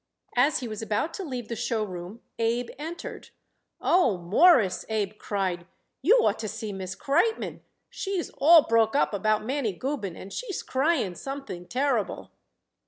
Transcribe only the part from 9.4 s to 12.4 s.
Mannie Gubin, and she's crying something terrible."